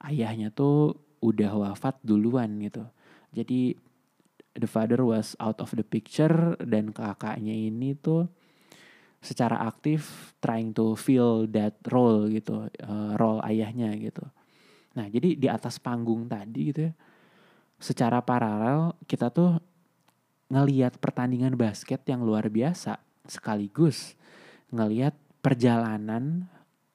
ayahnya 0.00 0.48
tuh 0.48 0.96
udah 1.20 1.52
wafat 1.52 2.00
duluan 2.00 2.56
gitu. 2.64 2.88
Jadi 3.36 3.76
the 4.56 4.64
father 4.64 5.04
was 5.04 5.36
out 5.36 5.60
of 5.60 5.76
the 5.76 5.84
picture 5.84 6.56
dan 6.64 6.96
kakaknya 6.96 7.52
ini 7.52 7.92
tuh 7.92 8.32
secara 9.20 9.64
aktif 9.66 10.32
trying 10.38 10.70
to 10.70 10.94
fill 10.94 11.48
that 11.50 11.74
role 11.90 12.28
gitu, 12.30 12.68
uh, 12.84 13.12
role 13.18 13.42
ayahnya 13.44 13.90
gitu. 13.98 14.22
Nah, 14.96 15.06
jadi 15.12 15.36
di 15.36 15.48
atas 15.50 15.76
panggung 15.76 16.24
tadi 16.30 16.72
gitu 16.72 16.88
ya, 16.88 16.92
secara 17.76 18.24
paralel 18.24 18.96
kita 19.04 19.28
tuh 19.28 19.60
ngeliat 20.48 20.96
pertandingan 21.02 21.58
basket 21.58 22.00
yang 22.06 22.22
luar 22.22 22.46
biasa 22.46 23.02
sekaligus 23.26 24.14
ngeliat 24.70 25.12
perjalanan 25.42 26.46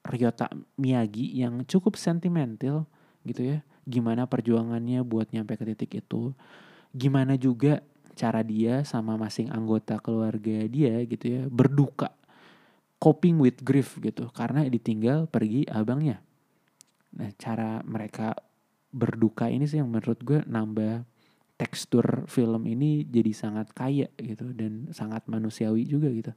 Ryota 0.02 0.50
Miyagi 0.76 1.38
yang 1.38 1.62
cukup 1.62 1.94
sentimental 1.94 2.90
gitu 3.22 3.56
ya. 3.56 3.58
Gimana 3.86 4.26
perjuangannya 4.26 5.02
buat 5.06 5.30
nyampe 5.30 5.54
ke 5.54 5.64
titik 5.74 6.02
itu. 6.02 6.34
Gimana 6.90 7.38
juga 7.38 7.82
cara 8.12 8.44
dia 8.44 8.84
sama 8.84 9.16
masing 9.16 9.48
anggota 9.50 9.98
keluarga 9.98 10.64
dia 10.68 11.02
gitu 11.08 11.24
ya 11.26 11.42
berduka 11.48 12.12
coping 13.02 13.42
with 13.42 13.58
grief 13.66 13.98
gitu 13.98 14.30
karena 14.30 14.62
ditinggal 14.70 15.26
pergi 15.26 15.66
abangnya. 15.66 16.22
Nah, 17.18 17.34
cara 17.34 17.82
mereka 17.82 18.38
berduka 18.94 19.50
ini 19.50 19.66
sih 19.66 19.82
yang 19.82 19.90
menurut 19.90 20.22
gue 20.22 20.38
nambah 20.46 21.02
tekstur 21.58 22.30
film 22.30 22.62
ini 22.70 23.02
jadi 23.02 23.34
sangat 23.34 23.74
kaya 23.74 24.06
gitu 24.22 24.54
dan 24.54 24.94
sangat 24.94 25.26
manusiawi 25.26 25.82
juga 25.82 26.14
gitu. 26.14 26.30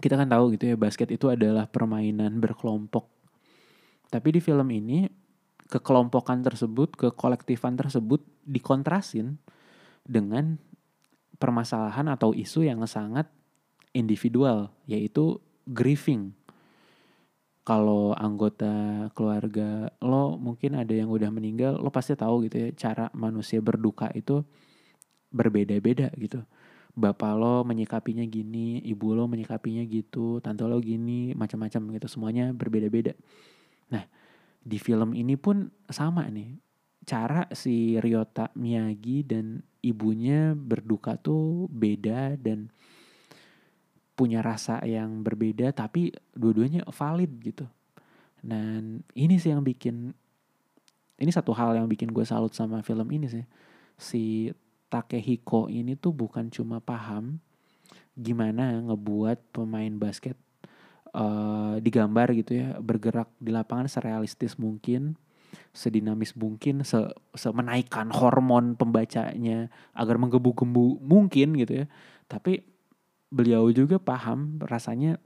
Kita 0.00 0.14
kan 0.14 0.30
tahu 0.30 0.54
gitu 0.54 0.70
ya 0.70 0.76
basket 0.78 1.10
itu 1.10 1.26
adalah 1.26 1.66
permainan 1.66 2.38
berkelompok. 2.38 3.10
Tapi 4.10 4.28
di 4.30 4.40
film 4.40 4.70
ini 4.70 5.10
kekelompokan 5.70 6.42
tersebut, 6.42 6.94
kekolektifan 6.98 7.78
tersebut 7.78 8.22
dikontrasin 8.46 9.38
dengan 10.10 10.58
permasalahan 11.38 12.10
atau 12.10 12.34
isu 12.34 12.66
yang 12.66 12.82
sangat 12.90 13.30
individual 13.94 14.74
yaitu 14.90 15.38
grieving. 15.70 16.34
Kalau 17.62 18.10
anggota 18.18 19.06
keluarga 19.14 19.94
lo 20.02 20.34
mungkin 20.34 20.74
ada 20.74 20.90
yang 20.90 21.06
udah 21.06 21.30
meninggal 21.30 21.78
lo 21.78 21.94
pasti 21.94 22.18
tahu 22.18 22.50
gitu 22.50 22.56
ya 22.58 22.68
cara 22.74 23.06
manusia 23.14 23.62
berduka 23.62 24.10
itu 24.10 24.42
berbeda-beda 25.30 26.10
gitu. 26.18 26.42
Bapak 26.90 27.32
lo 27.38 27.62
menyikapinya 27.62 28.26
gini 28.26 28.82
ibu 28.82 29.14
lo 29.14 29.30
menyikapinya 29.30 29.86
gitu 29.86 30.42
tante 30.42 30.66
lo 30.66 30.82
gini 30.82 31.30
macam-macam 31.38 31.94
gitu 31.94 32.06
semuanya 32.10 32.50
berbeda-beda. 32.50 33.14
Nah 33.94 34.02
di 34.60 34.76
film 34.82 35.14
ini 35.14 35.38
pun 35.38 35.70
sama 35.86 36.26
nih. 36.26 36.58
Cara 37.06 37.48
si 37.54 37.96
Ryota 37.96 38.52
Miyagi 38.58 39.24
dan 39.24 39.62
ibunya 39.80 40.52
berduka 40.56 41.16
tuh 41.16 41.68
beda 41.72 42.36
dan 42.36 42.68
punya 44.16 44.44
rasa 44.44 44.84
yang 44.84 45.24
berbeda 45.24 45.72
tapi 45.72 46.12
dua-duanya 46.36 46.84
valid 46.92 47.32
gitu. 47.40 47.64
Dan 48.40 49.04
ini 49.16 49.40
sih 49.40 49.52
yang 49.52 49.64
bikin 49.64 50.12
ini 51.20 51.30
satu 51.32 51.52
hal 51.52 51.76
yang 51.76 51.88
bikin 51.88 52.12
gue 52.12 52.24
salut 52.24 52.52
sama 52.52 52.80
film 52.84 53.08
ini 53.12 53.28
sih. 53.28 53.44
Si 53.96 54.48
Takehiko 54.90 55.70
ini 55.70 55.94
tuh 55.94 56.10
bukan 56.10 56.50
cuma 56.50 56.82
paham 56.82 57.38
gimana 58.18 58.74
ngebuat 58.84 59.54
pemain 59.54 59.94
basket 59.96 60.34
uh, 61.14 61.78
digambar 61.78 62.34
gitu 62.34 62.58
ya 62.58 62.76
bergerak 62.82 63.30
di 63.38 63.54
lapangan 63.54 63.86
serealistis 63.86 64.58
mungkin 64.58 65.14
sedinamis 65.70 66.34
mungkin 66.34 66.82
se, 66.82 66.98
se 67.34 67.48
menaikkan 67.50 68.10
hormon 68.10 68.74
pembacanya 68.74 69.70
agar 69.94 70.16
menggebu-gebu 70.18 71.02
mungkin 71.02 71.54
gitu 71.58 71.84
ya 71.84 71.86
tapi 72.30 72.66
beliau 73.30 73.70
juga 73.70 74.02
paham 74.02 74.58
rasanya 74.62 75.22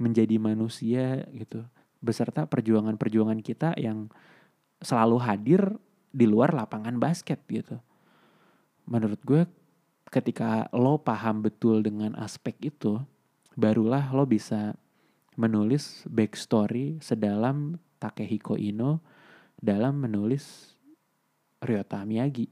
menjadi 0.00 0.40
manusia 0.40 1.26
gitu 1.34 1.66
beserta 1.98 2.46
perjuangan-perjuangan 2.46 3.40
kita 3.42 3.74
yang 3.74 4.06
selalu 4.78 5.18
hadir 5.18 5.62
di 6.14 6.24
luar 6.24 6.54
lapangan 6.54 6.96
basket 6.96 7.42
gitu. 7.50 7.78
Menurut 8.88 9.20
gue 9.26 9.42
ketika 10.08 10.70
lo 10.72 11.02
paham 11.02 11.44
betul 11.44 11.84
dengan 11.84 12.16
aspek 12.16 12.56
itu, 12.62 13.02
barulah 13.58 14.08
lo 14.14 14.24
bisa 14.24 14.78
menulis 15.38 16.06
backstory 16.08 16.98
sedalam 17.02 17.78
Takehiko 17.98 18.54
Ino 18.56 19.02
dalam 19.58 19.98
menulis 19.98 20.74
Ryota 21.58 22.02
Miyagi. 22.06 22.46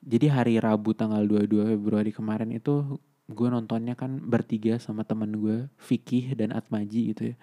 Jadi 0.00 0.26
hari 0.26 0.54
Rabu 0.58 0.96
tanggal 0.96 1.22
22 1.22 1.76
Februari 1.76 2.10
kemarin 2.10 2.50
itu 2.50 2.98
gue 3.30 3.48
nontonnya 3.48 3.94
kan 3.94 4.18
bertiga 4.18 4.80
sama 4.82 5.06
temen 5.06 5.30
gue 5.38 5.70
Vicky 5.86 6.34
dan 6.34 6.50
Atmaji 6.50 7.14
gitu 7.14 7.22
ya. 7.32 7.36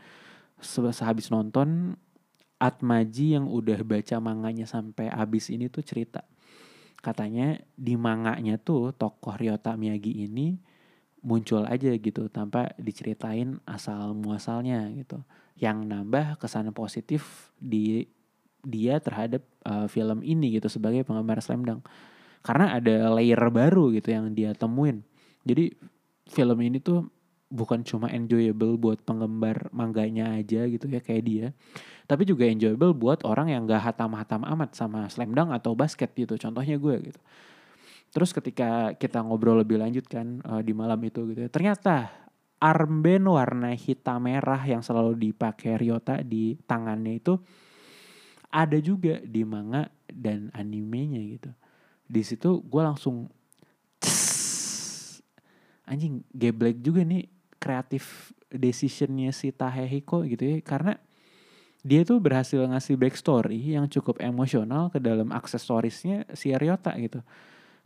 Sehabis 0.60 1.32
nonton 1.32 1.96
Atmaji 2.58 3.38
yang 3.38 3.46
udah 3.48 3.86
baca 3.86 4.18
manganya 4.18 4.66
sampai 4.66 5.08
habis 5.14 5.54
ini 5.54 5.70
tuh 5.70 5.86
cerita. 5.86 6.26
Katanya 7.00 7.62
di 7.78 7.94
manganya 7.94 8.58
tuh 8.58 8.92
tokoh 8.92 9.38
Ryota 9.38 9.78
Miyagi 9.78 10.26
ini 10.26 10.58
muncul 11.22 11.64
aja 11.70 11.94
gitu 11.94 12.28
tanpa 12.28 12.74
diceritain 12.82 13.62
asal 13.70 14.18
muasalnya 14.18 14.90
gitu 14.98 15.22
yang 15.58 15.86
nambah 15.90 16.38
kesan 16.38 16.70
positif 16.72 17.52
di 17.58 18.06
dia 18.62 19.02
terhadap 19.02 19.42
uh, 19.66 19.90
film 19.90 20.22
ini 20.22 20.58
gitu 20.58 20.70
sebagai 20.70 21.02
penggemar 21.06 21.42
Slam 21.42 21.66
Dunk 21.66 21.86
karena 22.46 22.78
ada 22.78 23.12
layer 23.18 23.40
baru 23.52 23.92
gitu 23.92 24.14
yang 24.14 24.32
dia 24.32 24.54
temuin. 24.56 25.04
Jadi 25.44 25.74
film 26.28 26.58
ini 26.64 26.80
tuh 26.80 27.08
bukan 27.48 27.84
cuma 27.84 28.12
enjoyable 28.12 28.76
buat 28.76 29.00
penggemar 29.04 29.72
mangganya 29.72 30.36
aja 30.36 30.68
gitu 30.68 30.88
ya 30.88 31.00
kayak 31.04 31.24
dia. 31.24 31.48
Tapi 32.08 32.24
juga 32.24 32.48
enjoyable 32.48 32.96
buat 32.96 33.24
orang 33.28 33.52
yang 33.52 33.68
gak 33.68 33.84
hatam-hatam 33.92 34.48
amat 34.48 34.76
sama 34.76 35.08
slam 35.12 35.36
dunk 35.36 35.52
atau 35.52 35.76
basket 35.76 36.12
gitu 36.16 36.40
contohnya 36.40 36.80
gue 36.80 37.12
gitu. 37.12 37.20
Terus 38.16 38.32
ketika 38.32 38.96
kita 38.96 39.20
ngobrol 39.20 39.60
lebih 39.60 39.80
lanjut 39.80 40.08
kan 40.08 40.40
uh, 40.48 40.64
di 40.64 40.72
malam 40.72 41.00
itu 41.04 41.28
gitu 41.28 41.48
ya, 41.48 41.50
ternyata 41.52 42.27
armband 42.58 43.26
warna 43.30 43.72
hitam 43.78 44.26
merah 44.26 44.62
yang 44.66 44.82
selalu 44.82 45.30
dipakai 45.30 45.78
Ryota 45.78 46.26
di 46.26 46.58
tangannya 46.66 47.22
itu 47.22 47.38
ada 48.50 48.78
juga 48.82 49.22
di 49.22 49.46
manga 49.46 49.86
dan 50.10 50.50
animenya 50.58 51.22
gitu. 51.38 51.52
Di 52.08 52.22
situ 52.24 52.64
gue 52.66 52.82
langsung 52.82 53.30
anjing 55.88 56.26
geblek 56.34 56.82
juga 56.82 57.06
nih 57.06 57.30
kreatif 57.62 58.34
decisionnya 58.50 59.30
si 59.36 59.54
Tahehiko 59.54 60.26
gitu 60.26 60.44
ya. 60.44 60.58
Karena 60.66 60.98
dia 61.86 62.02
tuh 62.04 62.18
berhasil 62.18 62.58
ngasih 62.58 62.98
backstory 62.98 63.78
yang 63.78 63.86
cukup 63.88 64.18
emosional 64.18 64.90
ke 64.90 64.98
dalam 64.98 65.30
aksesorisnya 65.30 66.26
si 66.34 66.52
Ryota 66.52 66.96
gitu 66.98 67.22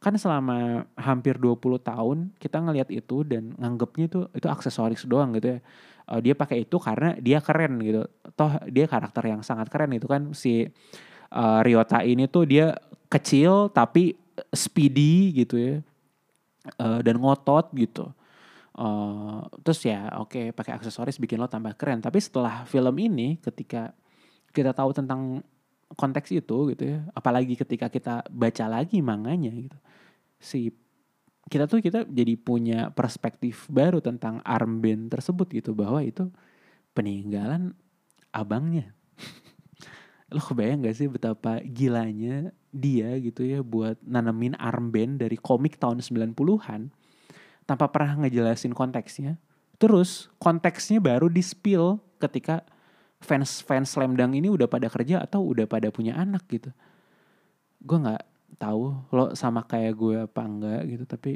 kan 0.02 0.18
selama 0.18 0.90
hampir 0.98 1.38
20 1.38 1.62
tahun 1.78 2.34
kita 2.42 2.58
ngelihat 2.58 2.90
itu 2.90 3.22
dan 3.22 3.54
nganggapnya 3.54 4.06
itu 4.10 4.20
itu 4.34 4.48
aksesoris 4.50 5.06
doang 5.06 5.38
gitu 5.38 5.56
ya. 5.56 5.60
Uh, 6.10 6.18
dia 6.18 6.34
pakai 6.34 6.66
itu 6.66 6.82
karena 6.82 7.14
dia 7.22 7.38
keren 7.38 7.78
gitu. 7.86 8.10
Toh 8.34 8.58
dia 8.66 8.90
karakter 8.90 9.30
yang 9.30 9.46
sangat 9.46 9.70
keren 9.70 9.94
itu 9.94 10.10
kan 10.10 10.34
si 10.34 10.66
uh, 11.30 11.62
Ryota 11.62 12.02
ini 12.02 12.26
tuh 12.26 12.50
dia 12.50 12.74
kecil 13.14 13.70
tapi 13.70 14.18
speedy 14.50 15.38
gitu 15.38 15.56
ya. 15.62 15.76
Uh, 16.82 17.06
dan 17.06 17.22
ngotot 17.22 17.70
gitu. 17.78 18.10
Uh, 18.74 19.46
terus 19.62 19.86
ya 19.86 20.10
oke 20.18 20.34
okay, 20.34 20.46
pakai 20.50 20.82
aksesoris 20.82 21.22
bikin 21.22 21.38
lo 21.38 21.46
tambah 21.46 21.78
keren. 21.78 22.02
Tapi 22.02 22.18
setelah 22.18 22.66
film 22.66 22.98
ini 22.98 23.38
ketika 23.38 23.94
kita 24.50 24.74
tahu 24.74 24.98
tentang 24.98 25.46
konteks 25.94 26.32
itu 26.32 26.72
gitu 26.72 26.84
ya 26.88 27.04
apalagi 27.12 27.60
ketika 27.60 27.92
kita 27.92 28.24
baca 28.32 28.66
lagi 28.72 29.04
manganya 29.04 29.52
gitu 29.52 29.78
si 30.42 30.74
kita 31.48 31.70
tuh 31.70 31.80
kita 31.80 32.10
jadi 32.10 32.34
punya 32.36 32.90
perspektif 32.92 33.70
baru 33.70 34.02
tentang 34.02 34.42
armband 34.42 35.14
tersebut 35.14 35.48
gitu 35.54 35.78
bahwa 35.78 36.02
itu 36.02 36.28
peninggalan 36.98 37.78
abangnya 38.34 38.96
lo 40.34 40.42
kebayang 40.42 40.88
gak 40.88 40.96
sih 40.98 41.08
betapa 41.12 41.60
gilanya 41.62 42.56
dia 42.72 43.14
gitu 43.20 43.44
ya 43.44 43.60
buat 43.62 44.00
nanemin 44.02 44.56
armband 44.56 45.20
dari 45.20 45.36
komik 45.36 45.76
tahun 45.76 46.00
90-an 46.00 46.88
tanpa 47.68 47.88
pernah 47.92 48.26
ngejelasin 48.26 48.76
konteksnya. 48.76 49.40
Terus 49.76 50.32
konteksnya 50.40 51.00
baru 51.02 51.28
di 51.28 51.42
spill 51.44 52.00
ketika 52.22 52.64
fans 53.22 53.62
fans 53.66 53.94
Slam 53.94 54.18
Dunk 54.18 54.38
ini 54.38 54.50
udah 54.50 54.70
pada 54.70 54.88
kerja 54.92 55.22
atau 55.22 55.42
udah 55.46 55.66
pada 55.66 55.90
punya 55.90 56.16
anak 56.16 56.46
gitu. 56.50 56.70
Gue 57.82 57.98
nggak 57.98 58.24
tahu 58.60 58.96
lo 59.12 59.36
sama 59.38 59.64
kayak 59.64 59.94
gue 59.96 60.16
apa 60.26 60.42
enggak 60.44 60.82
gitu 60.90 61.04
tapi 61.08 61.32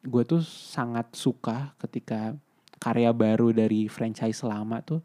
gue 0.00 0.22
tuh 0.24 0.40
sangat 0.44 1.12
suka 1.12 1.74
ketika 1.76 2.32
karya 2.80 3.12
baru 3.12 3.52
dari 3.52 3.86
franchise 3.86 4.40
lama 4.40 4.80
tuh 4.80 5.04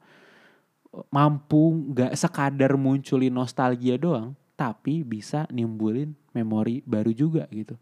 mampu 1.11 1.91
nggak 1.91 2.15
sekadar 2.15 2.79
munculin 2.79 3.33
nostalgia 3.33 3.99
doang, 3.99 4.31
tapi 4.55 5.03
bisa 5.03 5.43
nimbulin 5.51 6.15
memori 6.31 6.79
baru 6.87 7.11
juga 7.11 7.43
gitu. 7.51 7.75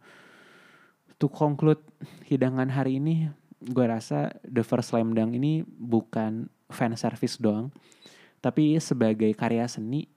To 1.21 1.29
conclude 1.29 1.81
hidangan 2.25 2.73
hari 2.73 2.97
ini, 2.97 3.29
gue 3.61 3.85
rasa 3.85 4.33
The 4.41 4.65
First 4.65 4.91
Slam 4.91 5.13
Dunk 5.13 5.37
ini 5.37 5.61
bukan 5.63 6.49
fan 6.73 6.97
service 6.97 7.37
doang, 7.37 7.69
tapi 8.41 8.75
sebagai 8.81 9.29
karya 9.37 9.69
seni, 9.69 10.09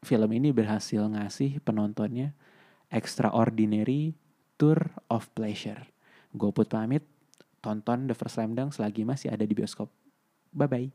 film 0.00 0.30
ini 0.32 0.48
berhasil 0.54 1.04
ngasih 1.04 1.60
penontonnya 1.60 2.32
extraordinary 2.88 4.16
tour 4.56 4.92
of 5.12 5.28
pleasure. 5.32 5.88
Gue 6.34 6.52
put 6.52 6.68
pamit, 6.68 7.04
tonton 7.64 8.08
The 8.08 8.14
First 8.16 8.36
Slam 8.36 8.52
Dunk 8.52 8.76
selagi 8.76 9.04
masih 9.04 9.32
ada 9.32 9.44
di 9.44 9.54
bioskop. 9.56 9.88
Bye 10.52 10.68
bye. 10.68 10.88